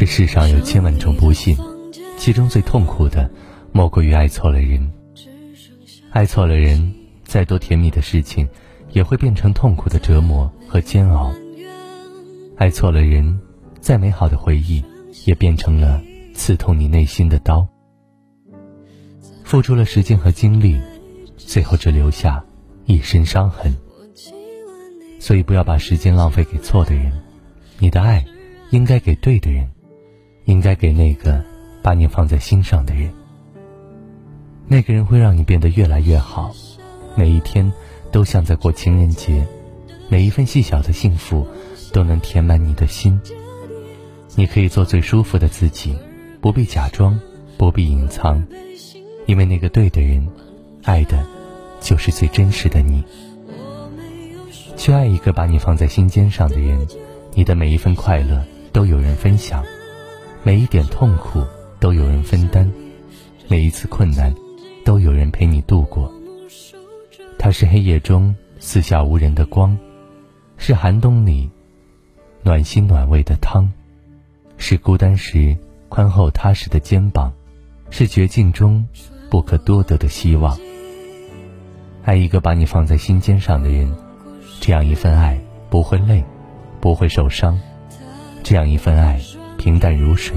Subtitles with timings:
[0.00, 1.54] 这世上有千万种不幸，
[2.16, 3.30] 其中最痛苦的，
[3.70, 4.90] 莫过于爱错了人。
[6.08, 8.48] 爱错了人，再多甜蜜的事情，
[8.92, 11.30] 也会变成痛苦的折磨和煎熬。
[12.56, 13.38] 爱错了人，
[13.78, 14.82] 再美好的回忆，
[15.26, 16.00] 也变成了
[16.32, 17.68] 刺痛你内心的刀。
[19.44, 20.80] 付出了时间和精力，
[21.36, 22.42] 最后只留下
[22.86, 23.70] 一身伤痕。
[25.18, 27.12] 所以不要把时间浪费给错的人，
[27.78, 28.24] 你的爱
[28.70, 29.68] 应该给对的人，
[30.44, 31.42] 应该给那个
[31.82, 33.12] 把你放在心上的人。
[34.66, 36.54] 那个人会让你变得越来越好，
[37.16, 37.72] 每一天
[38.12, 39.46] 都像在过情人节，
[40.08, 41.46] 每一份细小的幸福
[41.92, 43.20] 都能填满你的心。
[44.36, 45.96] 你可以做最舒服的自己，
[46.40, 47.18] 不必假装，
[47.58, 48.44] 不必隐藏，
[49.26, 50.26] 因为那个对的人，
[50.84, 51.26] 爱的，
[51.80, 53.02] 就是最真实的你。
[54.76, 56.86] 去爱一个把你放在心尖上的人，
[57.34, 59.64] 你的每一份快乐都有人分享，
[60.42, 61.44] 每一点痛苦
[61.78, 62.70] 都有人分担，
[63.48, 64.34] 每一次困难
[64.84, 66.12] 都有人陪你度过。
[67.38, 69.76] 他是黑夜中四下无人的光，
[70.56, 71.50] 是寒冬里
[72.42, 73.70] 暖心暖胃的汤，
[74.56, 75.56] 是孤单时
[75.88, 77.32] 宽厚踏实的肩膀，
[77.90, 78.86] 是绝境中
[79.30, 80.58] 不可多得的希望。
[82.02, 83.94] 爱一个把你放在心尖上的人。
[84.62, 86.22] 这样一份爱不会累，
[86.80, 87.58] 不会受伤；
[88.42, 89.18] 这样一份爱
[89.60, 90.34] 平淡如水，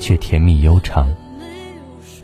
[0.00, 1.08] 却甜蜜悠长。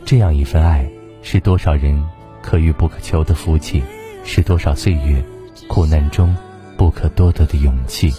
[0.03, 0.85] 这样一份爱
[1.21, 2.03] 是多少人
[2.41, 3.81] 可遇不可求的福气，
[4.25, 5.23] 是多少岁月
[5.69, 6.35] 苦难中
[6.75, 8.13] 不可多得的勇气。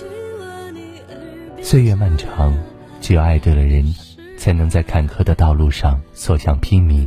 [1.61, 2.57] 岁月漫长，
[3.03, 3.95] 只有爱对了人，
[4.39, 7.07] 才能在坎坷的道路上所向披靡，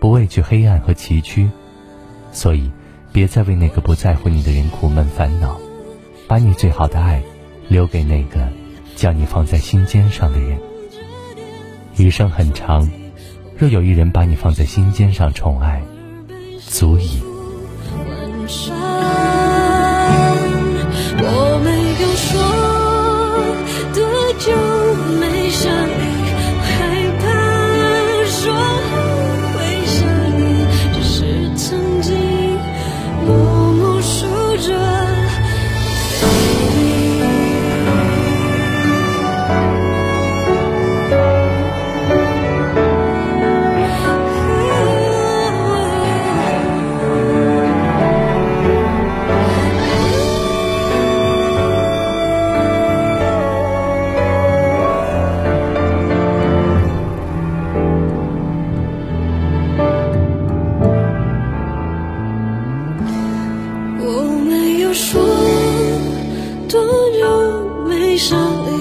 [0.00, 1.46] 不畏惧黑暗和崎岖。
[2.32, 2.70] 所以。
[3.14, 5.60] 别再为那个不在乎你的人苦闷烦恼，
[6.26, 7.22] 把你最好的爱
[7.68, 8.48] 留给那个
[9.02, 10.56] 将你放在心尖上的人。
[11.96, 12.88] 余生很长，
[13.58, 15.82] 若有一人把你放在心尖上宠爱，
[16.60, 17.20] 足矣。
[66.72, 66.80] 说
[67.20, 68.71] 好会胜